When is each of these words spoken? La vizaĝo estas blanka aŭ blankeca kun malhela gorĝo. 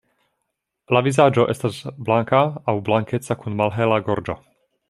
La 0.97 1.01
vizaĝo 1.07 1.45
estas 1.53 1.77
blanka 2.09 2.41
aŭ 2.73 2.77
blankeca 2.91 3.41
kun 3.45 3.63
malhela 3.63 4.05
gorĝo. 4.09 4.41